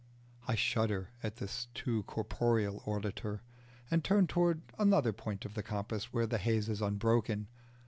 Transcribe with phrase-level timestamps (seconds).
[0.47, 3.43] I shudder at this too corporeal auditor,
[3.91, 7.45] and turn towards another point of the compass where the haze is unbroken.